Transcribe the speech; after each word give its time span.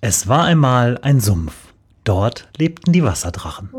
Es 0.00 0.28
war 0.28 0.44
einmal 0.44 0.96
ein 1.02 1.18
Sumpf. 1.18 1.74
Dort 2.04 2.48
lebten 2.56 2.92
die 2.92 3.02
Wasserdrachen. 3.02 3.70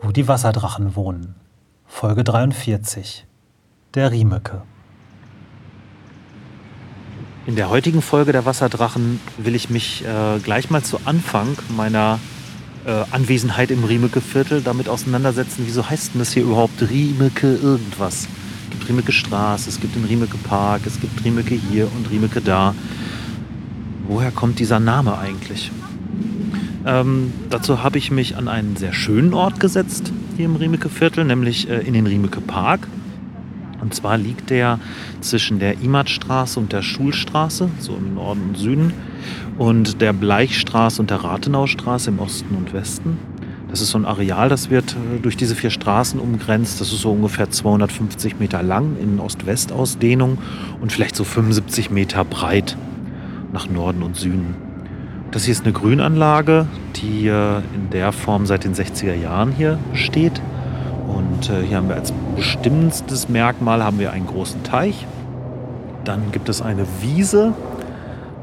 Wo 0.00 0.12
die 0.12 0.28
Wasserdrachen 0.28 0.94
wohnen. 0.94 1.34
Folge 1.86 2.22
43. 2.22 3.26
Der 3.94 4.12
Riemeke. 4.12 4.62
In 7.46 7.56
der 7.56 7.68
heutigen 7.68 8.00
Folge 8.00 8.32
der 8.32 8.46
Wasserdrachen 8.46 9.20
will 9.36 9.54
ich 9.54 9.68
mich 9.68 10.02
äh, 10.02 10.38
gleich 10.38 10.70
mal 10.70 10.82
zu 10.82 11.00
Anfang 11.04 11.58
meiner 11.76 12.18
äh, 12.86 13.04
Anwesenheit 13.10 13.70
im 13.70 13.84
Riemeke-Viertel 13.84 14.62
damit 14.62 14.88
auseinandersetzen, 14.88 15.64
wieso 15.66 15.90
heißt 15.90 16.14
denn 16.14 16.20
das 16.20 16.32
hier 16.32 16.44
überhaupt 16.44 16.80
Riemeke 16.80 17.54
irgendwas? 17.56 18.28
Es 18.64 18.70
gibt 18.70 18.88
Riemeke 18.88 19.12
Straße, 19.12 19.68
es 19.68 19.78
gibt 19.78 19.94
den 19.94 20.06
Riemeke 20.06 20.38
Park, 20.38 20.82
es 20.86 20.98
gibt 20.98 21.22
Riemeke 21.22 21.54
hier 21.54 21.86
und 21.94 22.10
Riemeke 22.10 22.40
da. 22.40 22.74
Woher 24.08 24.30
kommt 24.30 24.58
dieser 24.58 24.80
Name 24.80 25.18
eigentlich? 25.18 25.70
Ähm, 26.86 27.30
dazu 27.50 27.82
habe 27.82 27.98
ich 27.98 28.10
mich 28.10 28.38
an 28.38 28.48
einen 28.48 28.76
sehr 28.76 28.94
schönen 28.94 29.34
Ort 29.34 29.60
gesetzt 29.60 30.12
hier 30.38 30.46
im 30.46 30.56
Riemeke-Viertel, 30.56 31.26
nämlich 31.26 31.68
äh, 31.68 31.80
in 31.80 31.92
den 31.92 32.06
Riemeke 32.06 32.40
Park. 32.40 32.88
Und 33.84 33.94
zwar 33.94 34.16
liegt 34.16 34.48
der 34.48 34.80
zwischen 35.20 35.58
der 35.58 35.82
Imatstraße 35.82 36.58
und 36.58 36.72
der 36.72 36.80
Schulstraße, 36.80 37.68
so 37.78 37.94
im 37.94 38.14
Norden 38.14 38.40
und 38.48 38.56
Süden, 38.56 38.94
und 39.58 40.00
der 40.00 40.14
Bleichstraße 40.14 41.02
und 41.02 41.10
der 41.10 41.18
Rathenaustraße 41.18 42.08
im 42.08 42.18
Osten 42.18 42.56
und 42.56 42.72
Westen. 42.72 43.18
Das 43.68 43.82
ist 43.82 43.90
so 43.90 43.98
ein 43.98 44.06
Areal, 44.06 44.48
das 44.48 44.70
wird 44.70 44.92
äh, 44.92 45.20
durch 45.20 45.36
diese 45.36 45.54
vier 45.54 45.68
Straßen 45.68 46.18
umgrenzt. 46.18 46.80
Das 46.80 46.92
ist 46.92 47.00
so 47.02 47.12
ungefähr 47.12 47.50
250 47.50 48.38
Meter 48.38 48.62
lang 48.62 48.96
in 48.98 49.20
Ost-West-Ausdehnung 49.20 50.38
und 50.80 50.90
vielleicht 50.90 51.14
so 51.14 51.24
75 51.24 51.90
Meter 51.90 52.24
breit 52.24 52.78
nach 53.52 53.68
Norden 53.68 54.02
und 54.02 54.16
Süden. 54.16 54.54
Das 55.30 55.44
hier 55.44 55.52
ist 55.52 55.64
eine 55.64 55.72
Grünanlage, 55.72 56.68
die 56.96 57.26
äh, 57.26 57.58
in 57.74 57.90
der 57.92 58.12
Form 58.12 58.46
seit 58.46 58.64
den 58.64 58.74
60er 58.74 59.14
Jahren 59.14 59.52
hier 59.52 59.78
steht. 59.92 60.40
Äh, 61.48 61.62
hier 61.62 61.78
haben 61.78 61.88
wir 61.88 61.96
als 61.96 62.12
bestimmendstes 62.36 63.28
Merkmal 63.28 63.82
haben 63.82 63.98
wir 63.98 64.12
einen 64.12 64.26
großen 64.26 64.62
Teich. 64.62 65.06
Dann 66.04 66.32
gibt 66.32 66.48
es 66.48 66.62
eine 66.62 66.86
Wiese 67.00 67.52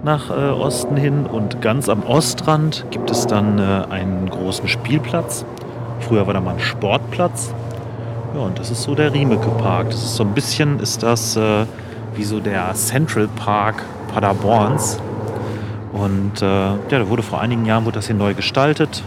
nach 0.03 0.29
äh, 0.29 0.33
Osten 0.33 0.97
hin 0.97 1.25
und 1.25 1.61
ganz 1.61 1.89
am 1.89 2.03
Ostrand 2.03 2.85
gibt 2.89 3.11
es 3.11 3.27
dann 3.27 3.59
äh, 3.59 3.85
einen 3.89 4.29
großen 4.29 4.67
Spielplatz. 4.67 5.45
Früher 5.99 6.25
war 6.25 6.33
da 6.33 6.41
mal 6.41 6.55
ein 6.55 6.59
Sportplatz. 6.59 7.53
Ja, 8.35 8.41
und 8.41 8.57
das 8.57 8.71
ist 8.71 8.83
so 8.83 8.95
der 8.95 9.13
Riemeke 9.13 9.49
Park. 9.49 9.91
Das 9.91 10.03
ist 10.03 10.15
so 10.15 10.23
ein 10.23 10.33
bisschen, 10.33 10.79
ist 10.79 11.03
das 11.03 11.37
wie 12.15 12.23
so 12.23 12.39
der 12.39 12.73
Central 12.73 13.27
Park 13.35 13.83
Paderborns. 14.13 14.99
Und 15.91 16.39
ja, 16.39 16.77
da 16.89 17.09
wurde 17.09 17.23
vor 17.23 17.41
einigen 17.41 17.65
Jahren 17.65 17.83
wurde 17.83 17.95
das 17.95 18.07
hier 18.07 18.15
neu 18.15 18.33
gestaltet 18.33 19.03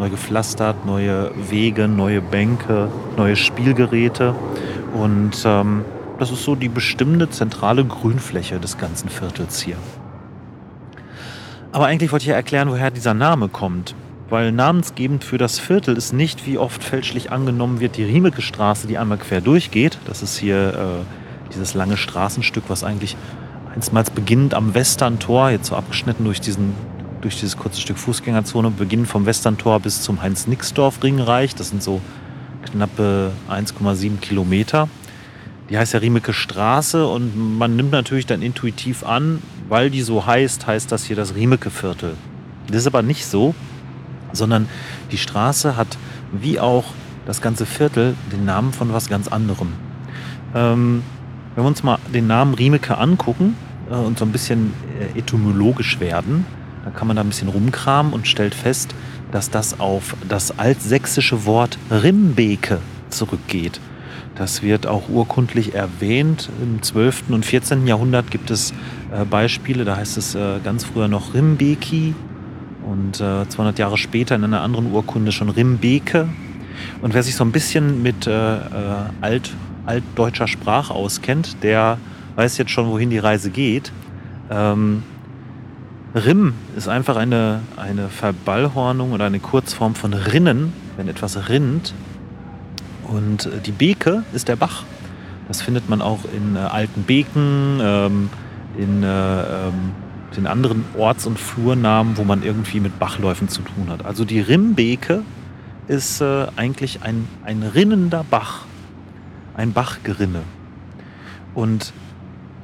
neu 0.00 0.08
gepflastert, 0.08 0.86
neue 0.86 1.30
Wege, 1.50 1.86
neue 1.86 2.22
Bänke, 2.22 2.88
neue 3.16 3.36
Spielgeräte. 3.36 4.34
Und 4.94 5.32
ähm, 5.44 5.84
das 6.18 6.32
ist 6.32 6.42
so 6.42 6.54
die 6.54 6.70
bestimmte 6.70 7.28
zentrale 7.28 7.84
Grünfläche 7.84 8.58
des 8.58 8.78
ganzen 8.78 9.10
Viertels 9.10 9.60
hier. 9.60 9.76
Aber 11.70 11.86
eigentlich 11.86 12.10
wollte 12.10 12.24
ich 12.24 12.30
ja 12.30 12.34
erklären, 12.34 12.70
woher 12.70 12.90
dieser 12.90 13.14
Name 13.14 13.48
kommt. 13.48 13.94
Weil 14.30 14.52
namensgebend 14.52 15.22
für 15.22 15.38
das 15.38 15.58
Viertel 15.58 15.96
ist 15.96 16.12
nicht, 16.12 16.46
wie 16.46 16.56
oft 16.56 16.82
fälschlich 16.82 17.30
angenommen 17.30 17.80
wird, 17.80 17.96
die 17.96 18.04
Riemeke 18.04 18.42
Straße, 18.42 18.86
die 18.86 18.96
einmal 18.96 19.18
quer 19.18 19.40
durchgeht. 19.40 19.98
Das 20.06 20.22
ist 20.22 20.38
hier 20.38 20.70
äh, 20.70 21.52
dieses 21.52 21.74
lange 21.74 21.96
Straßenstück, 21.96 22.64
was 22.68 22.84
eigentlich 22.84 23.16
einstmals 23.74 24.10
beginnend 24.10 24.54
am 24.54 24.74
Westerntor, 24.74 25.50
jetzt 25.50 25.66
so 25.66 25.76
abgeschnitten 25.76 26.24
durch 26.24 26.40
diesen 26.40 26.74
durch 27.20 27.38
dieses 27.38 27.56
kurze 27.56 27.80
Stück 27.80 27.98
Fußgängerzone, 27.98 28.70
beginnend 28.70 29.08
vom 29.08 29.26
Westerntor 29.26 29.80
bis 29.80 30.02
zum 30.02 30.22
Heinz-Nixdorf-Ring 30.22 31.20
reicht. 31.20 31.60
Das 31.60 31.68
sind 31.68 31.82
so 31.82 32.00
knappe 32.64 33.32
1,7 33.48 34.18
Kilometer. 34.18 34.88
Die 35.68 35.78
heißt 35.78 35.92
ja 35.92 36.00
Riemeke 36.00 36.32
Straße 36.32 37.06
und 37.06 37.58
man 37.58 37.76
nimmt 37.76 37.92
natürlich 37.92 38.26
dann 38.26 38.42
intuitiv 38.42 39.04
an, 39.04 39.40
weil 39.68 39.90
die 39.90 40.02
so 40.02 40.26
heißt, 40.26 40.66
heißt 40.66 40.90
das 40.90 41.04
hier 41.04 41.16
das 41.16 41.34
Riemeke-Viertel. 41.34 42.16
Das 42.68 42.78
ist 42.78 42.86
aber 42.86 43.02
nicht 43.02 43.26
so, 43.26 43.54
sondern 44.32 44.68
die 45.12 45.18
Straße 45.18 45.76
hat 45.76 45.98
wie 46.32 46.58
auch 46.58 46.84
das 47.26 47.40
ganze 47.40 47.66
Viertel 47.66 48.14
den 48.32 48.44
Namen 48.44 48.72
von 48.72 48.92
was 48.92 49.08
ganz 49.08 49.28
anderem. 49.28 49.72
Ähm, 50.54 51.02
wenn 51.54 51.64
wir 51.64 51.68
uns 51.68 51.82
mal 51.82 51.98
den 52.12 52.26
Namen 52.26 52.54
Riemeke 52.54 52.98
angucken 52.98 53.56
äh, 53.90 53.94
und 53.94 54.18
so 54.18 54.24
ein 54.24 54.32
bisschen 54.32 54.72
äh, 54.98 55.18
etymologisch 55.18 56.00
werden, 56.00 56.46
dann 56.84 56.94
kann 56.94 57.06
man 57.06 57.16
da 57.16 57.22
ein 57.22 57.28
bisschen 57.28 57.48
rumkramen 57.48 58.12
und 58.12 58.26
stellt 58.26 58.54
fest, 58.54 58.94
dass 59.32 59.50
das 59.50 59.80
auf 59.80 60.16
das 60.28 60.58
altsächsische 60.58 61.44
Wort 61.44 61.78
Rimbeke 61.90 62.78
zurückgeht. 63.10 63.80
Das 64.34 64.62
wird 64.62 64.86
auch 64.86 65.08
urkundlich 65.08 65.74
erwähnt. 65.74 66.48
Im 66.62 66.82
12. 66.82 67.24
und 67.28 67.44
14. 67.44 67.86
Jahrhundert 67.86 68.30
gibt 68.30 68.50
es 68.50 68.72
äh, 69.12 69.24
Beispiele, 69.24 69.84
da 69.84 69.96
heißt 69.96 70.16
es 70.16 70.34
äh, 70.34 70.60
ganz 70.64 70.84
früher 70.84 71.08
noch 71.08 71.34
Rimbeki 71.34 72.14
und 72.86 73.20
äh, 73.20 73.46
200 73.48 73.78
Jahre 73.78 73.98
später 73.98 74.34
in 74.34 74.44
einer 74.44 74.62
anderen 74.62 74.92
Urkunde 74.92 75.32
schon 75.32 75.50
Rimbeke. 75.50 76.28
Und 77.02 77.12
wer 77.12 77.22
sich 77.22 77.34
so 77.34 77.44
ein 77.44 77.52
bisschen 77.52 78.02
mit 78.02 78.26
äh, 78.26 78.56
äh, 78.56 78.60
alt, 79.20 79.50
altdeutscher 79.84 80.48
Sprache 80.48 80.94
auskennt, 80.94 81.62
der 81.62 81.98
weiß 82.36 82.56
jetzt 82.58 82.70
schon, 82.70 82.88
wohin 82.88 83.10
die 83.10 83.18
Reise 83.18 83.50
geht. 83.50 83.92
Ähm, 84.50 85.02
Rim 86.14 86.54
ist 86.76 86.88
einfach 86.88 87.16
eine, 87.16 87.60
eine 87.76 88.08
Verballhornung 88.08 89.12
oder 89.12 89.26
eine 89.26 89.38
Kurzform 89.38 89.94
von 89.94 90.12
Rinnen, 90.12 90.72
wenn 90.96 91.08
etwas 91.08 91.48
rinnt. 91.48 91.94
Und 93.04 93.46
äh, 93.46 93.60
die 93.64 93.72
Beke 93.72 94.24
ist 94.32 94.48
der 94.48 94.56
Bach. 94.56 94.84
Das 95.48 95.62
findet 95.62 95.88
man 95.88 96.02
auch 96.02 96.20
in 96.24 96.56
äh, 96.56 96.60
alten 96.60 97.02
Beken, 97.02 97.80
ähm, 97.80 98.30
in 98.76 99.02
äh, 99.02 99.06
ähm, 99.06 99.92
den 100.36 100.46
anderen 100.46 100.84
Orts- 100.96 101.26
und 101.26 101.38
Flurnamen, 101.38 102.16
wo 102.16 102.24
man 102.24 102.42
irgendwie 102.42 102.80
mit 102.80 102.98
Bachläufen 102.98 103.48
zu 103.48 103.62
tun 103.62 103.88
hat. 103.88 104.04
Also 104.04 104.24
die 104.24 104.40
Rimbeke 104.40 105.22
ist 105.88 106.20
äh, 106.20 106.46
eigentlich 106.56 107.02
ein, 107.02 107.28
ein 107.44 107.62
rinnender 107.62 108.24
Bach, 108.28 108.64
ein 109.56 109.72
Bachgerinne. 109.72 110.42
Und 111.54 111.92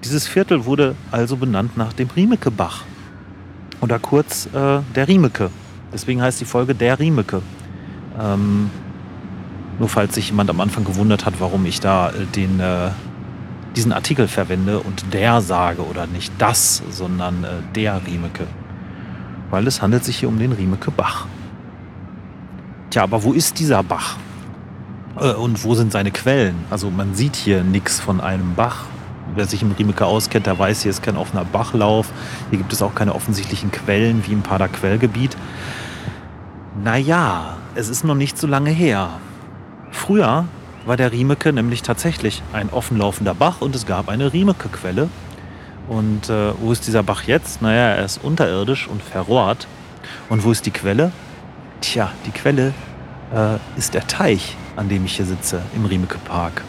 dieses 0.04 0.28
Viertel 0.28 0.64
wurde 0.64 0.94
also 1.10 1.36
benannt 1.36 1.76
nach 1.76 1.92
dem 1.92 2.08
Riemeke-Bach. 2.14 2.84
Oder 3.80 3.98
kurz 3.98 4.46
äh, 4.46 4.80
der 4.94 5.08
Riemeke. 5.08 5.50
Deswegen 5.92 6.22
heißt 6.22 6.40
die 6.40 6.44
Folge 6.44 6.74
der 6.74 6.98
Riemeke. 6.98 7.42
Ähm, 8.20 8.70
nur 9.78 9.88
falls 9.88 10.14
sich 10.14 10.30
jemand 10.30 10.50
am 10.50 10.60
Anfang 10.60 10.84
gewundert 10.84 11.26
hat, 11.26 11.34
warum 11.38 11.66
ich 11.66 11.80
da 11.80 12.10
äh, 12.10 12.26
den, 12.34 12.60
äh, 12.60 12.90
diesen 13.76 13.92
Artikel 13.92 14.28
verwende 14.28 14.80
und 14.80 15.12
der 15.12 15.40
sage 15.40 15.82
oder 15.82 16.06
nicht 16.06 16.32
das, 16.38 16.82
sondern 16.90 17.44
äh, 17.44 17.48
der 17.74 18.00
Riemeke. 18.06 18.46
Weil 19.50 19.66
es 19.66 19.82
handelt 19.82 20.04
sich 20.04 20.16
hier 20.18 20.28
um 20.28 20.38
den 20.38 20.52
Riemeke 20.52 20.90
Bach. 20.90 21.26
Tja, 22.90 23.02
aber 23.02 23.22
wo 23.22 23.32
ist 23.32 23.58
dieser 23.58 23.82
Bach? 23.82 24.16
Äh, 25.20 25.32
und 25.32 25.62
wo 25.64 25.74
sind 25.74 25.92
seine 25.92 26.10
Quellen? 26.10 26.56
Also 26.70 26.90
man 26.90 27.14
sieht 27.14 27.36
hier 27.36 27.62
nichts 27.62 28.00
von 28.00 28.20
einem 28.20 28.54
Bach 28.54 28.84
wer 29.36 29.46
sich 29.46 29.62
im 29.62 29.72
Riemeke 29.72 30.04
auskennt, 30.04 30.46
der 30.46 30.58
weiß, 30.58 30.82
hier 30.82 30.90
ist 30.90 31.02
kein 31.02 31.16
offener 31.16 31.44
Bachlauf. 31.44 32.10
Hier 32.50 32.58
gibt 32.58 32.72
es 32.72 32.82
auch 32.82 32.94
keine 32.94 33.14
offensichtlichen 33.14 33.70
Quellen 33.70 34.26
wie 34.26 34.32
im 34.32 34.42
Pader 34.42 34.68
Quellgebiet. 34.68 35.36
Naja, 36.82 37.56
es 37.74 37.88
ist 37.88 38.04
noch 38.04 38.14
nicht 38.14 38.38
so 38.38 38.46
lange 38.46 38.70
her. 38.70 39.10
Früher 39.92 40.46
war 40.84 40.96
der 40.96 41.12
Riemeke 41.12 41.52
nämlich 41.52 41.82
tatsächlich 41.82 42.42
ein 42.52 42.70
offenlaufender 42.70 43.34
Bach 43.34 43.60
und 43.60 43.74
es 43.74 43.86
gab 43.86 44.08
eine 44.08 44.32
Riemeke-Quelle. 44.32 45.08
Und 45.88 46.28
äh, 46.28 46.52
wo 46.60 46.72
ist 46.72 46.86
dieser 46.86 47.02
Bach 47.02 47.24
jetzt? 47.24 47.62
Naja, 47.62 47.94
er 47.94 48.04
ist 48.04 48.22
unterirdisch 48.22 48.88
und 48.88 49.02
verrohrt. 49.02 49.68
Und 50.28 50.44
wo 50.44 50.50
ist 50.50 50.66
die 50.66 50.70
Quelle? 50.70 51.12
Tja, 51.80 52.10
die 52.26 52.30
Quelle 52.30 52.72
äh, 53.34 53.56
ist 53.78 53.94
der 53.94 54.06
Teich, 54.06 54.56
an 54.76 54.88
dem 54.88 55.04
ich 55.04 55.16
hier 55.16 55.26
sitze, 55.26 55.62
im 55.74 55.84
Riemeke 55.84 56.18
Park. 56.18 56.62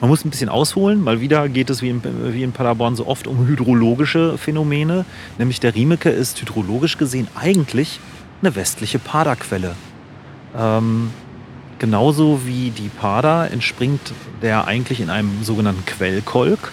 Man 0.00 0.08
muss 0.08 0.24
ein 0.24 0.30
bisschen 0.30 0.48
ausholen, 0.48 1.04
weil 1.04 1.20
wieder 1.20 1.48
geht 1.50 1.68
es 1.68 1.82
wie 1.82 1.90
in, 1.90 2.02
wie 2.32 2.42
in 2.42 2.52
Paderborn 2.52 2.96
so 2.96 3.06
oft 3.06 3.26
um 3.26 3.46
hydrologische 3.46 4.38
Phänomene. 4.38 5.04
Nämlich 5.36 5.60
der 5.60 5.74
Riemeke 5.74 6.08
ist 6.08 6.40
hydrologisch 6.40 6.96
gesehen 6.96 7.28
eigentlich 7.34 8.00
eine 8.40 8.56
westliche 8.56 8.98
Paderquelle. 8.98 9.74
Ähm, 10.56 11.10
genauso 11.78 12.46
wie 12.46 12.70
die 12.70 12.88
Pader 12.88 13.50
entspringt 13.50 14.00
der 14.40 14.66
eigentlich 14.66 15.00
in 15.00 15.10
einem 15.10 15.44
sogenannten 15.44 15.84
Quellkolk. 15.84 16.72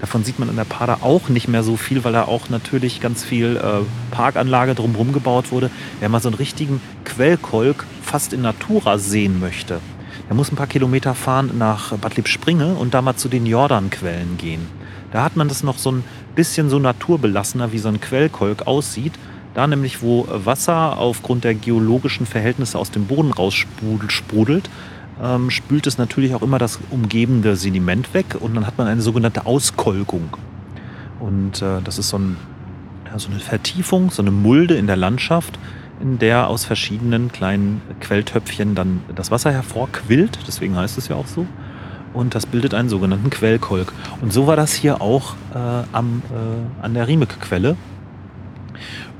Davon 0.00 0.24
sieht 0.24 0.40
man 0.40 0.48
in 0.48 0.56
der 0.56 0.64
Pader 0.64 0.98
auch 1.02 1.28
nicht 1.28 1.46
mehr 1.46 1.62
so 1.62 1.76
viel, 1.76 2.02
weil 2.02 2.12
da 2.12 2.24
auch 2.24 2.48
natürlich 2.48 3.00
ganz 3.00 3.24
viel 3.24 3.56
äh, 3.56 3.84
Parkanlage 4.10 4.74
drumherum 4.74 5.12
gebaut 5.12 5.52
wurde. 5.52 5.70
Wer 6.00 6.08
mal 6.08 6.20
so 6.20 6.28
einen 6.28 6.36
richtigen 6.36 6.80
Quellkolk 7.04 7.86
fast 8.02 8.32
in 8.32 8.42
Natura 8.42 8.98
sehen 8.98 9.38
möchte, 9.38 9.80
der 10.28 10.36
muss 10.36 10.50
ein 10.50 10.56
paar 10.56 10.66
Kilometer 10.66 11.14
fahren 11.14 11.50
nach 11.58 11.96
Bad 11.98 12.16
Lippspringe 12.16 12.74
und 12.74 12.94
da 12.94 13.02
mal 13.02 13.16
zu 13.16 13.28
den 13.28 13.46
Jordanquellen 13.46 14.38
gehen. 14.38 14.66
Da 15.12 15.22
hat 15.22 15.36
man 15.36 15.48
das 15.48 15.62
noch 15.62 15.78
so 15.78 15.92
ein 15.92 16.04
bisschen 16.34 16.70
so 16.70 16.78
naturbelassener, 16.78 17.72
wie 17.72 17.78
so 17.78 17.88
ein 17.88 18.00
Quellkolk 18.00 18.66
aussieht. 18.66 19.12
Da 19.54 19.66
nämlich, 19.66 20.02
wo 20.02 20.26
Wasser 20.28 20.98
aufgrund 20.98 21.44
der 21.44 21.54
geologischen 21.54 22.26
Verhältnisse 22.26 22.78
aus 22.78 22.90
dem 22.90 23.06
Boden 23.06 23.30
raussprudelt, 23.30 24.68
ähm, 25.22 25.50
spült 25.50 25.86
es 25.86 25.98
natürlich 25.98 26.34
auch 26.34 26.42
immer 26.42 26.58
das 26.58 26.80
umgebende 26.90 27.54
Sediment 27.54 28.12
weg 28.14 28.36
und 28.40 28.54
dann 28.54 28.66
hat 28.66 28.78
man 28.78 28.88
eine 28.88 29.02
sogenannte 29.02 29.46
Auskolkung. 29.46 30.36
Und 31.20 31.62
äh, 31.62 31.80
das 31.84 31.98
ist 31.98 32.08
so, 32.08 32.18
ein, 32.18 32.36
ja, 33.06 33.18
so 33.18 33.30
eine 33.30 33.38
Vertiefung, 33.38 34.10
so 34.10 34.22
eine 34.22 34.32
Mulde 34.32 34.74
in 34.74 34.88
der 34.88 34.96
Landschaft, 34.96 35.58
in 36.04 36.20
der 36.20 36.46
aus 36.46 36.64
verschiedenen 36.64 37.32
kleinen 37.32 37.82
Quelltöpfchen 38.00 38.76
dann 38.76 39.02
das 39.16 39.32
Wasser 39.32 39.50
hervorquillt, 39.50 40.38
deswegen 40.46 40.76
heißt 40.76 40.96
es 40.98 41.08
ja 41.08 41.16
auch 41.16 41.26
so. 41.26 41.46
Und 42.12 42.36
das 42.36 42.46
bildet 42.46 42.74
einen 42.74 42.88
sogenannten 42.88 43.30
Quellkolk. 43.30 43.92
Und 44.20 44.32
so 44.32 44.46
war 44.46 44.54
das 44.54 44.72
hier 44.72 45.00
auch 45.00 45.34
äh, 45.52 45.58
am, 45.90 46.22
äh, 46.30 46.84
an 46.84 46.94
der 46.94 47.08
Riemeke-Quelle. 47.08 47.76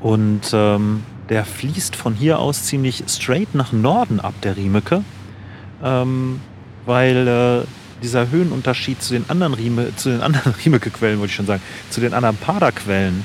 Und 0.00 0.52
ähm, 0.52 1.02
der 1.28 1.44
fließt 1.44 1.96
von 1.96 2.14
hier 2.14 2.38
aus 2.38 2.62
ziemlich 2.62 3.02
straight 3.08 3.52
nach 3.56 3.72
Norden 3.72 4.20
ab, 4.20 4.34
der 4.42 4.56
Riemeke 4.56 5.02
ähm, 5.84 6.40
weil 6.86 7.28
äh, 7.28 7.66
dieser 8.02 8.30
Höhenunterschied 8.30 9.02
zu 9.02 9.14
den 9.14 9.30
anderen 9.30 9.54
Riemeke-Quellen, 9.54 11.18
wollte 11.20 11.30
ich 11.30 11.34
schon 11.34 11.46
sagen, 11.46 11.62
zu 11.90 12.00
den 12.00 12.14
anderen 12.14 12.36
Paderquellen, 12.36 13.24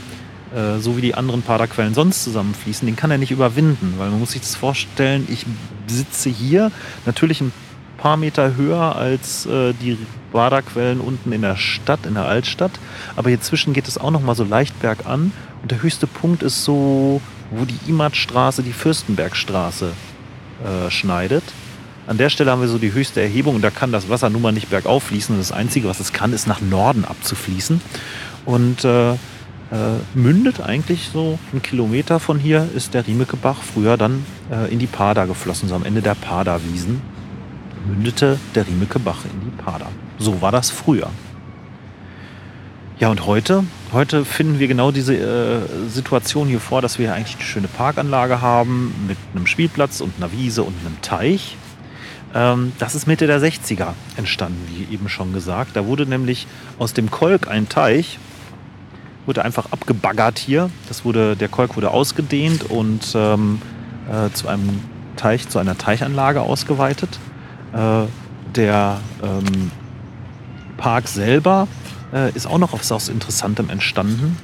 äh, 0.55 0.79
so 0.79 0.97
wie 0.97 1.01
die 1.01 1.15
anderen 1.15 1.41
Paderquellen 1.41 1.93
sonst 1.93 2.23
zusammenfließen, 2.23 2.85
den 2.85 2.95
kann 2.95 3.11
er 3.11 3.17
nicht 3.17 3.31
überwinden, 3.31 3.95
weil 3.97 4.09
man 4.09 4.19
muss 4.19 4.31
sich 4.31 4.41
das 4.41 4.55
vorstellen, 4.55 5.27
ich 5.29 5.45
sitze 5.87 6.29
hier 6.29 6.71
natürlich 7.05 7.41
ein 7.41 7.51
paar 7.97 8.17
Meter 8.17 8.55
höher 8.55 8.95
als 8.95 9.45
äh, 9.45 9.73
die 9.73 9.97
Baderquellen 10.31 11.01
unten 11.01 11.31
in 11.31 11.41
der 11.41 11.55
Stadt, 11.57 12.05
in 12.05 12.13
der 12.15 12.25
Altstadt, 12.25 12.71
aber 13.15 13.29
hier 13.29 13.41
zwischen 13.41 13.73
geht 13.73 13.87
es 13.87 13.97
auch 13.97 14.11
noch 14.11 14.21
mal 14.21 14.35
so 14.35 14.43
leicht 14.43 14.79
bergan 14.79 15.31
und 15.61 15.71
der 15.71 15.81
höchste 15.81 16.07
Punkt 16.07 16.43
ist 16.43 16.63
so, 16.63 17.21
wo 17.51 17.65
die 17.65 17.89
Imatstraße 17.89 18.63
die 18.63 18.73
Fürstenbergstraße 18.73 19.91
äh, 20.63 20.89
schneidet. 20.89 21.43
An 22.07 22.17
der 22.17 22.29
Stelle 22.29 22.49
haben 22.49 22.61
wir 22.61 22.67
so 22.67 22.79
die 22.79 22.93
höchste 22.93 23.21
Erhebung 23.21 23.55
und 23.55 23.61
da 23.61 23.69
kann 23.69 23.91
das 23.91 24.09
Wasser 24.09 24.31
nun 24.31 24.41
mal 24.41 24.51
nicht 24.51 24.71
bergauf 24.71 25.03
fließen. 25.03 25.37
das 25.37 25.51
Einzige, 25.51 25.87
was 25.87 25.99
es 25.99 26.11
kann, 26.11 26.33
ist 26.33 26.47
nach 26.47 26.59
Norden 26.59 27.05
abzufließen. 27.05 27.81
Und 28.45 28.83
äh, 28.83 29.13
äh, 29.71 30.17
mündet 30.17 30.61
eigentlich 30.61 31.09
so 31.13 31.37
einen 31.51 31.61
Kilometer 31.61 32.19
von 32.19 32.39
hier 32.39 32.67
ist 32.75 32.93
der 32.93 33.05
Riemekebach 33.05 33.61
früher 33.61 33.97
dann 33.97 34.25
äh, 34.51 34.71
in 34.71 34.79
die 34.79 34.87
Pada 34.87 35.25
geflossen, 35.25 35.69
so 35.69 35.75
am 35.75 35.85
Ende 35.85 36.01
der 36.01 36.15
Pada-Wiesen 36.15 37.01
mündete 37.87 38.39
der 38.55 38.67
Riemekebach 38.67 39.25
in 39.25 39.39
die 39.41 39.63
Pada. 39.63 39.87
So 40.17 40.41
war 40.41 40.51
das 40.51 40.69
früher. 40.69 41.09
Ja, 42.99 43.09
und 43.09 43.25
heute? 43.25 43.63
Heute 43.93 44.25
finden 44.25 44.59
wir 44.59 44.67
genau 44.67 44.91
diese 44.91 45.15
äh, 45.15 45.61
Situation 45.87 46.47
hier 46.49 46.59
vor, 46.59 46.81
dass 46.81 46.99
wir 46.99 47.13
eigentlich 47.13 47.37
eine 47.37 47.45
schöne 47.45 47.67
Parkanlage 47.69 48.41
haben 48.41 48.93
mit 49.07 49.17
einem 49.33 49.47
Spielplatz 49.47 50.01
und 50.01 50.13
einer 50.17 50.31
Wiese 50.33 50.63
und 50.63 50.75
einem 50.85 51.01
Teich. 51.01 51.55
Ähm, 52.35 52.73
das 52.77 52.95
ist 52.95 53.07
Mitte 53.07 53.25
der 53.25 53.41
60er 53.41 53.93
entstanden, 54.17 54.67
wie 54.67 54.93
eben 54.93 55.07
schon 55.07 55.31
gesagt. 55.31 55.77
Da 55.77 55.85
wurde 55.85 56.05
nämlich 56.05 56.45
aus 56.77 56.93
dem 56.93 57.09
Kolk 57.09 57.47
ein 57.47 57.69
Teich, 57.69 58.19
wurde 59.29 59.45
einfach 59.45 59.71
abgebaggert 59.71 60.39
hier. 60.39 60.71
Das 60.87 61.05
wurde, 61.05 61.35
der 61.35 61.49
Kolk 61.49 61.75
wurde 61.75 61.91
ausgedehnt 61.91 62.63
und 62.63 63.13
ähm, 63.13 63.61
äh, 64.11 64.33
zu 64.33 64.47
einem 64.47 64.81
Teich, 65.17 65.47
zu 65.47 65.59
einer 65.59 65.77
Teichanlage 65.77 66.41
ausgeweitet. 66.41 67.19
Äh, 67.71 68.05
der 68.55 68.99
ähm, 69.21 69.69
Park 70.77 71.07
selber 71.07 71.67
äh, 72.11 72.31
ist 72.33 72.47
auch 72.47 72.57
noch 72.57 72.73
aus, 72.73 72.91
aus 72.91 73.07
Interessantem 73.07 73.69
entstanden. 73.69 74.35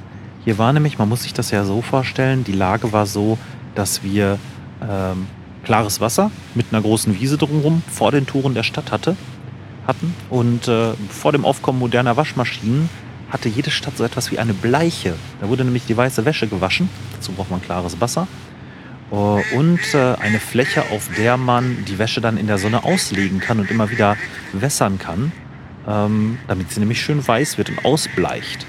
Hier 0.44 0.56
war 0.56 0.72
nämlich, 0.72 0.98
man 0.98 1.08
muss 1.08 1.24
sich 1.24 1.34
das 1.34 1.50
ja 1.50 1.64
so 1.64 1.82
vorstellen, 1.82 2.44
die 2.44 2.52
Lage 2.52 2.92
war 2.92 3.06
so, 3.06 3.38
dass 3.74 4.04
wir 4.04 4.38
ähm, 4.80 5.26
klares 5.64 6.00
Wasser 6.00 6.30
mit 6.54 6.66
einer 6.70 6.80
großen 6.80 7.18
Wiese 7.18 7.38
drumherum 7.38 7.82
vor 7.88 8.12
den 8.12 8.24
Toren 8.24 8.54
der 8.54 8.62
Stadt 8.62 8.92
hatte, 8.92 9.16
hatten. 9.84 10.14
Und 10.30 10.68
äh, 10.68 10.92
vor 11.08 11.32
dem 11.32 11.44
Aufkommen 11.44 11.80
moderner 11.80 12.16
Waschmaschinen 12.16 12.88
hatte 13.30 13.48
jede 13.48 13.70
Stadt 13.70 13.96
so 13.96 14.04
etwas 14.04 14.30
wie 14.30 14.38
eine 14.38 14.54
Bleiche. 14.54 15.14
Da 15.40 15.48
wurde 15.48 15.64
nämlich 15.64 15.86
die 15.86 15.96
weiße 15.96 16.24
Wäsche 16.24 16.46
gewaschen. 16.46 16.88
Dazu 17.14 17.32
braucht 17.32 17.50
man 17.50 17.62
klares 17.62 18.00
Wasser. 18.00 18.26
Uh, 19.08 19.40
und 19.54 19.78
äh, 19.94 20.14
eine 20.20 20.40
Fläche, 20.40 20.82
auf 20.90 21.08
der 21.16 21.36
man 21.36 21.84
die 21.84 21.96
Wäsche 21.96 22.20
dann 22.20 22.36
in 22.36 22.48
der 22.48 22.58
Sonne 22.58 22.82
auslegen 22.82 23.38
kann 23.38 23.60
und 23.60 23.70
immer 23.70 23.88
wieder 23.90 24.16
wässern 24.52 24.98
kann, 24.98 25.30
ähm, 25.86 26.38
damit 26.48 26.72
sie 26.72 26.80
nämlich 26.80 27.00
schön 27.00 27.26
weiß 27.26 27.56
wird 27.56 27.70
und 27.70 27.84
ausbleicht. 27.84 28.66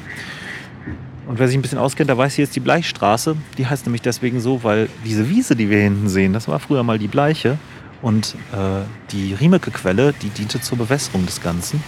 Und 1.27 1.39
wer 1.39 1.47
sich 1.47 1.57
ein 1.57 1.63
bisschen 1.63 1.79
auskennt, 1.79 2.09
der 2.09 2.17
weiß, 2.17 2.35
hier 2.35 2.43
ist 2.43 2.55
die 2.55 2.59
Bleichstraße. 2.59 3.35
Die 3.57 3.65
heißt 3.65 3.85
nämlich 3.85 4.03
deswegen 4.03 4.39
so, 4.39 4.63
weil 4.63 4.89
diese 5.03 5.27
Wiese, 5.27 5.55
die 5.55 5.69
wir 5.69 5.79
hinten 5.79 6.07
sehen, 6.07 6.33
das 6.33 6.47
war 6.47 6.59
früher 6.59 6.83
mal 6.83 6.99
die 6.99 7.07
Bleiche. 7.07 7.57
Und 8.01 8.35
äh, 8.53 8.83
die 9.11 9.33
Riemeke-Quelle, 9.33 10.13
die 10.21 10.29
diente 10.29 10.61
zur 10.61 10.77
Bewässerung 10.77 11.25
des 11.25 11.41
Ganzen. 11.41 11.83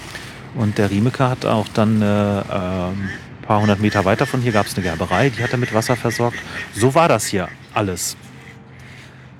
Und 0.56 0.78
der 0.78 0.90
Riemeke 0.90 1.30
hat 1.30 1.46
auch 1.46 1.68
dann 1.74 2.02
äh, 2.02 2.40
äh, 2.40 2.42
ein 2.42 3.10
paar 3.42 3.62
hundert 3.62 3.80
Meter 3.80 4.06
weiter 4.06 4.26
von 4.26 4.42
hier 4.42 4.52
gab 4.52 4.66
es 4.66 4.76
eine 4.76 4.84
Gerberei, 4.84 5.30
die 5.30 5.44
hat 5.44 5.52
er 5.52 5.58
mit 5.58 5.74
Wasser 5.74 5.96
versorgt. 5.96 6.38
So 6.74 6.96
war 6.96 7.08
das 7.08 7.26
hier 7.26 7.48
alles. 7.74 8.18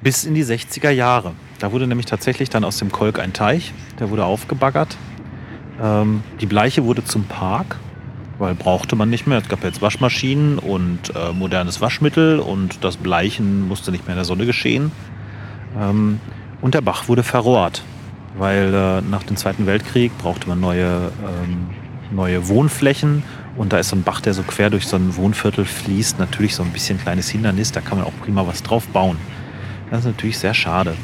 Bis 0.02 0.24
in 0.24 0.34
die 0.34 0.46
60er 0.46 0.92
Jahre. 0.92 1.34
Da 1.60 1.72
wurde 1.72 1.88
nämlich 1.88 2.06
tatsächlich 2.06 2.50
dann 2.50 2.64
aus 2.64 2.78
dem 2.78 2.92
Kolk 2.92 3.20
ein 3.20 3.34
Teich, 3.34 3.74
der 4.00 4.10
wurde 4.10 4.26
aufgebaggert. 4.26 4.96
Ähm, 5.82 6.24
die 6.40 6.46
Bleiche 6.46 6.86
wurde 6.86 7.04
zum 7.04 7.26
Park 7.26 7.78
weil 8.40 8.56
brauchte 8.56 8.96
man 8.96 9.10
nicht 9.10 9.28
mehr. 9.28 9.38
Es 9.38 9.50
gab 9.50 9.64
jetzt 9.64 9.82
Waschmaschinen 9.82 10.58
und 10.58 11.14
äh, 11.16 11.34
modernes 11.34 11.82
Waschmittel 11.82 12.40
und 12.40 12.84
das 12.84 12.98
Bleichen 12.98 13.68
musste 13.68 13.92
nicht 13.92 14.06
mehr 14.06 14.16
in 14.16 14.20
der 14.20 14.26
Sonne 14.26 14.46
geschehen. 14.46 14.92
Ähm, 15.78 16.20
und 16.62 16.74
der 16.74 16.82
Bach 16.82 17.08
wurde 17.08 17.24
verrohrt, 17.24 17.84
weil 18.38 18.74
äh, 18.74 19.02
nach 19.02 19.24
dem 19.24 19.38
Zweiten 19.38 19.66
Weltkrieg 19.66 20.18
brauchte 20.18 20.48
man 20.48 20.60
neue, 20.60 21.12
ähm, 21.22 21.68
neue 22.12 22.48
Wohnflächen 22.48 23.24
und 23.58 23.74
da 23.74 23.80
ist 23.80 23.90
so 23.90 23.96
ein 23.96 24.04
Bach, 24.04 24.22
der 24.22 24.34
so 24.34 24.44
quer 24.44 24.70
durch 24.70 24.88
so 24.88 24.96
ein 24.96 25.16
Wohnviertel 25.16 25.66
fließt, 25.66 26.20
natürlich 26.20 26.56
so 26.56 26.64
ein 26.64 26.72
bisschen 26.72 27.00
kleines 27.00 27.30
Hindernis, 27.30 27.72
da 27.72 27.82
kann 27.82 27.98
man 27.98 28.08
auch 28.08 28.14
prima 28.24 28.46
was 28.48 28.64
drauf 28.64 28.88
bauen. 28.88 29.18
Das 29.90 30.00
ist 30.02 30.06
natürlich 30.06 30.38
sehr 30.38 30.54
schade. 30.54 30.96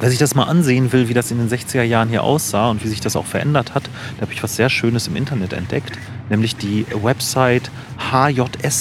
Wer 0.00 0.10
sich 0.10 0.18
das 0.18 0.34
mal 0.34 0.44
ansehen 0.44 0.92
will, 0.92 1.08
wie 1.08 1.14
das 1.14 1.30
in 1.30 1.38
den 1.38 1.48
60er 1.48 1.84
Jahren 1.84 2.08
hier 2.08 2.24
aussah 2.24 2.70
und 2.70 2.82
wie 2.82 2.88
sich 2.88 3.00
das 3.00 3.14
auch 3.14 3.24
verändert 3.24 3.76
hat, 3.76 3.88
da 4.16 4.22
habe 4.22 4.32
ich 4.32 4.42
was 4.42 4.56
sehr 4.56 4.68
Schönes 4.68 5.06
im 5.06 5.14
Internet 5.14 5.52
entdeckt, 5.52 5.96
nämlich 6.28 6.56
die 6.56 6.84
Website 7.02 7.70
hjs-pb.de. 8.10 8.80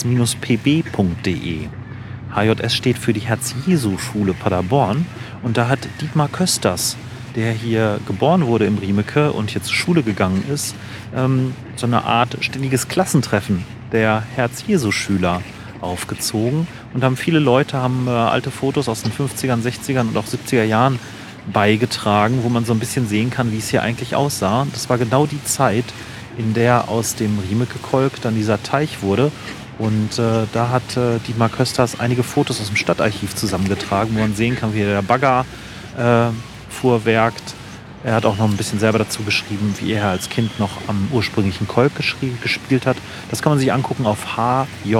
HJS 2.36 2.74
steht 2.76 2.98
für 2.98 3.14
die 3.14 3.20
Herz-Jesu-Schule 3.20 4.34
Paderborn 4.34 5.06
und 5.44 5.58
da 5.58 5.68
hat 5.68 5.88
Dietmar 6.02 6.28
Kösters, 6.28 6.98
der 7.36 7.52
hier 7.52 8.00
geboren 8.08 8.46
wurde 8.46 8.66
im 8.66 8.78
Riemeke 8.78 9.32
und 9.32 9.52
hier 9.52 9.64
zur 9.64 9.76
Schule 9.76 10.04
gegangen 10.04 10.44
ist, 10.52 10.76
ähm, 11.16 11.54
so 11.76 11.86
eine 11.86 12.04
Art 12.04 12.38
ständiges 12.42 12.88
Klassentreffen 12.88 13.66
der 13.92 14.24
Herz-Jesu-Schüler 14.36 15.42
aufgezogen 15.82 16.68
und 16.94 17.04
haben 17.04 17.18
viele 17.18 17.40
Leute 17.40 17.78
haben 17.78 18.08
äh, 18.08 18.12
alte 18.12 18.52
Fotos 18.52 18.88
aus 18.88 19.04
den 19.04 19.12
50ern, 19.12 19.64
60ern 19.64 20.10
und 20.10 20.18
auch 20.18 20.26
70er 20.26 20.64
Jahren 20.64 21.00
beigetragen, 21.52 22.40
wo 22.44 22.50
man 22.50 22.66
so 22.66 22.74
ein 22.74 22.80
bisschen 22.80 23.08
sehen 23.08 23.30
kann, 23.30 23.52
wie 23.52 23.58
es 23.58 23.70
hier 23.70 23.82
eigentlich 23.82 24.16
aussah. 24.16 24.68
Das 24.74 24.90
war 24.90 24.98
genau 24.98 25.26
die 25.26 25.44
Zeit, 25.44 25.86
in 26.38 26.54
der 26.54 26.88
aus 26.88 27.16
dem 27.16 27.40
Riemeke-Kolk 27.40 28.22
dann 28.22 28.36
dieser 28.36 28.62
Teich 28.62 29.02
wurde. 29.02 29.32
Und 29.80 30.20
äh, 30.20 30.46
da 30.54 30.70
hat 30.70 30.96
äh, 30.96 31.18
Dietmar 31.28 31.50
Kösters 31.50 32.00
einige 32.00 32.22
Fotos 32.22 32.62
aus 32.62 32.68
dem 32.68 32.76
Stadtarchiv 32.76 33.36
zusammengetragen, 33.36 34.14
wo 34.14 34.20
man 34.20 34.36
sehen 34.36 34.56
kann, 34.56 34.76
wie 34.76 34.80
der 34.80 35.02
Bagger 35.02 35.46
äh, 36.82 37.00
fuhrwerkt, 37.00 37.54
er 38.04 38.16
hat 38.16 38.26
auch 38.26 38.38
noch 38.38 38.50
ein 38.50 38.58
bisschen 38.58 38.80
selber 38.80 38.98
dazu 38.98 39.22
geschrieben, 39.24 39.76
wie 39.80 39.94
er 39.94 40.10
als 40.10 40.28
Kind 40.30 40.60
noch 40.60 40.72
am 40.88 41.08
ursprünglichen 41.12 41.68
Kolk 41.68 41.92
gespielt 41.96 42.88
hat. 42.88 42.98
Das 43.30 43.44
kann 43.44 43.52
man 43.52 43.60
sich 43.60 43.72
angucken 43.72 44.08
auf 44.08 44.38
hjs-pb.de. 44.86 44.96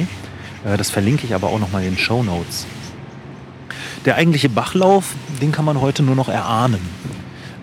Äh, 0.00 0.06
das 0.76 0.90
verlinke 0.90 1.26
ich 1.26 1.34
aber 1.34 1.48
auch 1.48 1.58
noch 1.58 1.72
mal 1.72 1.82
in 1.82 1.92
den 1.92 1.98
Show 1.98 2.22
Notes. 2.22 2.66
Der 4.04 4.16
eigentliche 4.16 4.50
Bachlauf, 4.50 5.14
den 5.40 5.52
kann 5.52 5.64
man 5.64 5.80
heute 5.80 6.02
nur 6.02 6.16
noch 6.16 6.28
erahnen. 6.28 6.80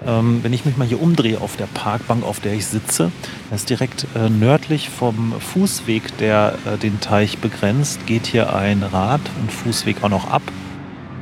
Ähm, 0.05 0.39
wenn 0.43 0.51
ich 0.51 0.65
mich 0.65 0.75
mal 0.75 0.87
hier 0.87 1.01
umdrehe 1.01 1.39
auf 1.39 1.55
der 1.55 1.67
Parkbank, 1.67 2.25
auf 2.25 2.39
der 2.39 2.53
ich 2.53 2.65
sitze, 2.65 3.11
das 3.51 3.61
ist 3.61 3.69
direkt 3.69 4.07
äh, 4.15 4.29
nördlich 4.29 4.89
vom 4.89 5.33
Fußweg, 5.39 6.17
der 6.17 6.55
äh, 6.65 6.77
den 6.77 6.99
Teich 6.99 7.37
begrenzt, 7.37 8.05
geht 8.07 8.25
hier 8.25 8.53
ein 8.53 8.83
Rad- 8.83 9.29
und 9.39 9.51
Fußweg 9.51 10.03
auch 10.03 10.09
noch 10.09 10.29
ab. 10.29 10.41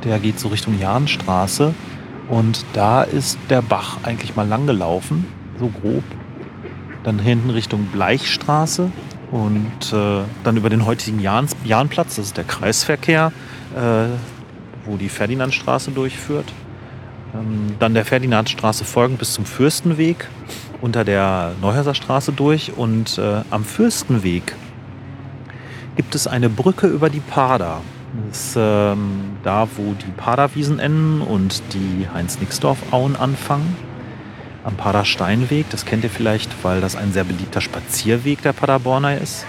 Der 0.04 0.18
geht 0.18 0.38
so 0.38 0.48
Richtung 0.48 0.78
Jahnstraße. 0.78 1.74
Und 2.28 2.64
da 2.72 3.02
ist 3.02 3.38
der 3.50 3.62
Bach 3.62 3.98
eigentlich 4.04 4.36
mal 4.36 4.46
lang 4.46 4.66
gelaufen, 4.66 5.26
so 5.58 5.68
grob. 5.68 6.04
dann 7.04 7.18
hinten 7.18 7.50
Richtung 7.50 7.86
Bleichstraße 7.86 8.90
und 9.32 9.92
äh, 9.92 10.20
dann 10.44 10.56
über 10.56 10.70
den 10.70 10.86
heutigen 10.86 11.18
Jahn, 11.18 11.48
Jahnplatz, 11.64 12.16
das 12.16 12.26
ist 12.26 12.36
der 12.36 12.44
Kreisverkehr, 12.44 13.32
äh, 13.74 14.04
wo 14.84 14.96
die 14.96 15.08
Ferdinandstraße 15.08 15.90
durchführt. 15.90 16.52
Ähm, 17.34 17.74
dann 17.78 17.94
der 17.94 18.04
Ferdinandstraße 18.04 18.84
folgend 18.84 19.18
bis 19.18 19.32
zum 19.32 19.46
Fürstenweg 19.46 20.28
unter 20.80 21.04
der 21.04 21.52
Neuhauser 21.60 21.94
Straße 21.94 22.32
durch 22.32 22.72
und 22.76 23.18
äh, 23.18 23.40
am 23.50 23.64
Fürstenweg 23.64 24.54
gibt 25.96 26.14
es 26.14 26.26
eine 26.26 26.48
Brücke 26.48 26.86
über 26.86 27.10
die 27.10 27.20
Pader. 27.20 27.80
Ist 28.30 28.56
ähm, 28.56 29.38
da, 29.42 29.66
wo 29.76 29.94
die 29.94 30.10
Paderwiesen 30.14 30.78
enden 30.78 31.22
und 31.22 31.62
die 31.72 32.06
Heinz-Nixdorf-Auen 32.12 33.16
anfangen. 33.16 33.76
Am 34.64 34.76
Padersteinweg, 34.76 35.70
das 35.70 35.86
kennt 35.86 36.04
ihr 36.04 36.10
vielleicht, 36.10 36.50
weil 36.62 36.80
das 36.80 36.94
ein 36.94 37.12
sehr 37.12 37.24
beliebter 37.24 37.60
Spazierweg 37.60 38.42
der 38.42 38.52
Paderborner 38.52 39.18
ist. 39.18 39.46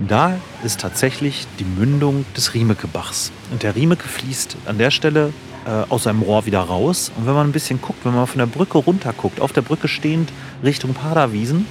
Da 0.00 0.34
ist 0.64 0.80
tatsächlich 0.80 1.46
die 1.60 1.64
Mündung 1.64 2.24
des 2.36 2.54
Riemekebachs. 2.54 3.30
Und 3.52 3.62
der 3.62 3.76
Riemeke 3.76 4.08
fließt 4.08 4.56
an 4.66 4.78
der 4.78 4.90
Stelle 4.90 5.32
äh, 5.64 5.90
aus 5.90 6.02
seinem 6.02 6.22
Rohr 6.22 6.44
wieder 6.44 6.60
raus. 6.60 7.12
Und 7.16 7.26
wenn 7.26 7.34
man 7.34 7.48
ein 7.48 7.52
bisschen 7.52 7.80
guckt, 7.80 8.04
wenn 8.04 8.14
man 8.14 8.26
von 8.26 8.38
der 8.38 8.46
Brücke 8.46 8.78
runter 8.78 9.12
guckt, 9.12 9.40
auf 9.40 9.52
der 9.52 9.62
Brücke 9.62 9.86
stehend 9.86 10.32
Richtung 10.64 10.92
Paderwiesen, 10.92 11.66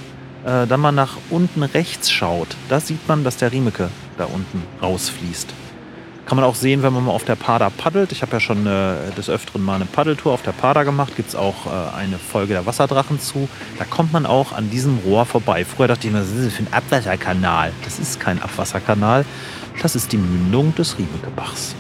äh, 0.46 0.66
dann 0.66 0.80
mal 0.80 0.94
nach 0.94 1.18
unten 1.30 1.62
rechts 1.62 2.10
schaut, 2.10 2.56
da 2.70 2.80
sieht 2.80 3.06
man, 3.10 3.26
dass 3.26 3.36
der 3.36 3.52
Riemeke 3.52 3.90
da 4.18 4.26
unten 4.26 4.64
rausfließt. 4.82 5.54
Kann 6.26 6.38
man 6.38 6.46
auch 6.46 6.56
sehen, 6.56 6.82
wenn 6.82 6.94
man 6.94 7.06
mal 7.06 7.12
auf 7.12 7.26
der 7.26 7.36
Pader 7.36 7.70
paddelt. 7.70 8.12
Ich 8.12 8.22
habe 8.22 8.34
ja 8.34 8.40
schon 8.40 8.66
äh, 8.66 9.12
des 9.18 9.30
Öfteren 9.30 9.64
mal 9.64 9.76
eine 9.76 9.86
Paddeltour 9.86 10.32
auf 10.32 10.44
der 10.44 10.54
Pader 10.54 10.86
gemacht. 10.86 11.16
Gibt 11.18 11.30
es 11.30 11.36
auch 11.36 11.66
äh, 11.66 11.98
eine 11.98 12.18
Folge 12.18 12.54
der 12.54 12.66
Wasserdrachen 12.66 13.20
zu. 13.20 13.50
Da 13.78 13.86
kommt 13.86 14.14
man 14.14 14.26
auch 14.26 14.54
an 14.54 14.70
diesem 14.70 15.00
Rohr 15.00 15.26
vorbei. 15.26 15.66
Früher 15.66 15.88
dachte 15.88 16.08
ich 16.08 16.14
mir, 16.14 16.22
was 16.22 16.30
ist 16.30 16.46
das 16.46 16.54
für 16.54 16.64
ein 16.64 16.74
Abwasserkanal? 16.74 17.74
Das 17.84 18.00
ist 18.00 18.20
kein 18.20 18.42
Abwasserkanal. 18.42 19.26
Das 19.82 19.96
ist 19.96 20.12
die 20.14 20.18
Mündung 20.18 20.74
des 20.76 20.98
Riemekebachs. 20.98 21.76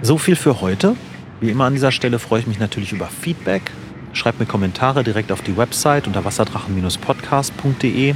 So 0.00 0.18
viel 0.18 0.36
für 0.36 0.60
heute. 0.60 0.96
Wie 1.40 1.50
immer 1.50 1.64
an 1.64 1.74
dieser 1.74 1.92
Stelle 1.92 2.18
freue 2.18 2.40
ich 2.40 2.46
mich 2.46 2.58
natürlich 2.58 2.92
über 2.92 3.08
Feedback. 3.08 3.70
Schreibt 4.12 4.40
mir 4.40 4.46
Kommentare 4.46 5.04
direkt 5.04 5.32
auf 5.32 5.40
die 5.42 5.56
Website 5.56 6.06
unter 6.06 6.24
wasserdrachen-podcast.de 6.24 8.14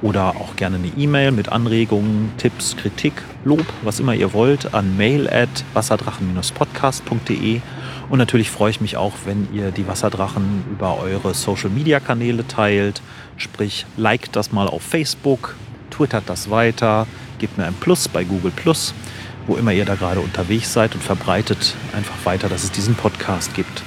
oder 0.00 0.36
auch 0.36 0.56
gerne 0.56 0.76
eine 0.76 0.88
E-Mail 0.96 1.32
mit 1.32 1.50
Anregungen, 1.50 2.32
Tipps, 2.38 2.76
Kritik, 2.76 3.14
Lob, 3.44 3.64
was 3.82 4.00
immer 4.00 4.14
ihr 4.14 4.32
wollt, 4.32 4.74
an 4.74 4.96
mail 4.96 5.28
at 5.28 5.64
wasserdrachen-podcast.de. 5.74 7.60
Und 8.08 8.18
natürlich 8.18 8.50
freue 8.50 8.70
ich 8.70 8.80
mich 8.80 8.96
auch, 8.96 9.14
wenn 9.24 9.48
ihr 9.52 9.70
die 9.70 9.88
Wasserdrachen 9.88 10.64
über 10.70 10.98
eure 10.98 11.34
Social-Media-Kanäle 11.34 12.46
teilt. 12.46 13.02
Sprich, 13.36 13.86
liked 13.96 14.36
das 14.36 14.52
mal 14.52 14.68
auf 14.68 14.82
Facebook, 14.82 15.56
twittert 15.90 16.24
das 16.26 16.50
weiter, 16.50 17.06
gebt 17.38 17.58
mir 17.58 17.64
ein 17.64 17.74
Plus 17.74 18.08
bei 18.08 18.24
Google 18.24 18.52
Plus 18.54 18.94
wo 19.46 19.56
immer 19.56 19.72
ihr 19.72 19.84
da 19.84 19.94
gerade 19.94 20.20
unterwegs 20.20 20.72
seid 20.72 20.94
und 20.94 21.02
verbreitet 21.02 21.74
einfach 21.96 22.14
weiter, 22.24 22.48
dass 22.48 22.64
es 22.64 22.70
diesen 22.70 22.94
Podcast 22.94 23.54
gibt. 23.54 23.82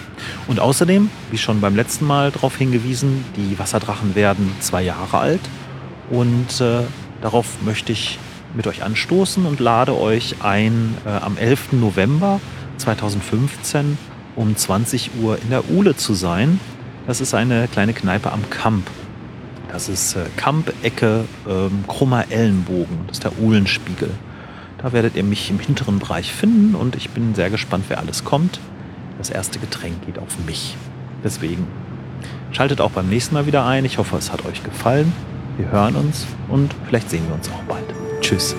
Und 0.47 0.59
außerdem, 0.59 1.09
wie 1.31 1.37
schon 1.37 1.61
beim 1.61 1.75
letzten 1.75 2.05
Mal 2.05 2.31
darauf 2.31 2.55
hingewiesen, 2.57 3.25
die 3.35 3.57
Wasserdrachen 3.57 4.15
werden 4.15 4.51
zwei 4.59 4.83
Jahre 4.83 5.17
alt 5.17 5.41
und 6.11 6.61
äh, 6.61 6.81
darauf 7.21 7.61
möchte 7.63 7.91
ich 7.91 8.19
mit 8.53 8.67
euch 8.67 8.83
anstoßen 8.83 9.45
und 9.45 9.59
lade 9.59 9.99
euch 9.99 10.35
ein, 10.41 10.95
äh, 11.05 11.09
am 11.09 11.37
11. 11.37 11.73
November 11.73 12.39
2015 12.77 13.97
um 14.35 14.55
20 14.55 15.11
Uhr 15.21 15.41
in 15.41 15.49
der 15.49 15.69
Uhle 15.69 15.95
zu 15.95 16.13
sein. 16.13 16.59
Das 17.07 17.21
ist 17.21 17.33
eine 17.33 17.67
kleine 17.67 17.93
Kneipe 17.93 18.31
am 18.31 18.49
Kamp. 18.49 18.89
Das 19.71 19.89
ist 19.89 20.15
äh, 20.15 20.25
Kamp-Ecke 20.37 21.25
ähm, 21.49 21.83
Krummer 21.87 22.25
Ellenbogen. 22.29 22.99
Das 23.07 23.17
ist 23.17 23.23
der 23.23 23.37
Uhlenspiegel. 23.39 24.11
Da 24.77 24.93
werdet 24.93 25.15
ihr 25.15 25.23
mich 25.23 25.49
im 25.49 25.59
hinteren 25.59 25.99
Bereich 25.99 26.31
finden 26.31 26.75
und 26.75 26.95
ich 26.95 27.09
bin 27.09 27.33
sehr 27.33 27.49
gespannt, 27.49 27.85
wer 27.87 27.97
alles 27.97 28.23
kommt. 28.23 28.59
Das 29.25 29.31
erste 29.31 29.57
Getränk 29.57 30.05
geht 30.05 30.19
auf 30.19 30.37
mich. 30.45 30.77
Deswegen 31.23 31.65
schaltet 32.51 32.79
auch 32.79 32.91
beim 32.91 33.09
nächsten 33.09 33.33
Mal 33.33 33.47
wieder 33.47 33.65
ein. 33.65 33.83
Ich 33.83 33.97
hoffe, 33.97 34.17
es 34.17 34.31
hat 34.31 34.45
euch 34.45 34.63
gefallen. 34.63 35.11
Wir 35.57 35.71
hören 35.71 35.95
uns 35.95 36.27
und 36.47 36.75
vielleicht 36.87 37.09
sehen 37.09 37.27
wir 37.27 37.33
uns 37.33 37.49
auch 37.49 37.63
bald. 37.63 37.85
Tschüss. 38.21 38.55